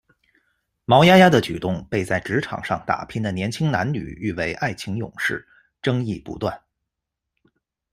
[0.85, 5.47] 毛丫丫的举动被在职场上打拼的年轻男女誉为“爱情勇士”，
[5.79, 6.59] 争议不断。